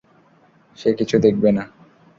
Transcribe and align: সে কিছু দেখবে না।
সে 0.77 0.89
কিছু 0.93 1.15
দেখবে 1.19 1.49
না। 1.51 1.63